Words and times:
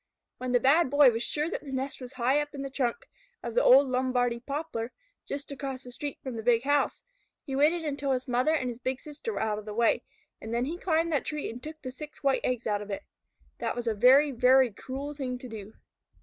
When 0.39 0.51
the 0.51 0.59
Bad 0.59 0.89
Boy 0.89 1.11
was 1.11 1.21
sure 1.21 1.47
that 1.47 1.61
the 1.63 1.71
nest 1.71 2.01
was 2.01 2.13
high 2.13 2.41
up 2.41 2.55
in 2.55 2.63
the 2.63 2.71
trunk 2.71 3.07
of 3.43 3.53
the 3.53 3.61
old 3.63 3.87
Lombardy 3.87 4.39
poplar, 4.39 4.91
just 5.27 5.51
across 5.51 5.83
the 5.83 5.91
street 5.91 6.17
from 6.23 6.35
the 6.35 6.41
big 6.41 6.63
house, 6.63 7.03
he 7.43 7.55
waited 7.55 7.85
until 7.85 8.11
his 8.11 8.27
mother 8.27 8.55
and 8.55 8.67
his 8.67 8.79
big 8.79 8.99
sister 8.99 9.33
were 9.33 9.39
out 9.39 9.59
of 9.59 9.65
the 9.65 9.75
way, 9.75 10.01
and 10.41 10.55
then 10.55 10.65
he 10.65 10.79
climbed 10.79 11.11
that 11.11 11.25
tree 11.25 11.47
and 11.51 11.61
took 11.61 11.79
the 11.83 11.91
six 11.91 12.23
white 12.23 12.41
eggs 12.43 12.65
out 12.65 12.81
of 12.81 12.89
it. 12.89 13.03
That 13.59 13.75
was 13.75 13.85
a 13.85 13.93
very, 13.93 14.31
very 14.31 14.71
cruel 14.71 15.13
thing 15.13 15.37
to 15.37 15.47
do. 15.47 15.75